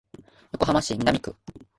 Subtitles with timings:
[0.53, 1.35] 横浜市南区